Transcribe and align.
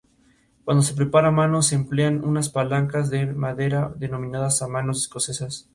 Cuando 0.65 0.81
se 0.81 0.95
prepara 0.95 1.27
a 1.27 1.31
mano 1.31 1.61
se 1.61 1.75
emplean 1.75 2.25
unas 2.25 2.49
palancas 2.49 3.11
de 3.11 3.27
madera 3.27 3.93
denominadas 3.97 4.59
manos 4.67 5.01
escocesas. 5.03 5.69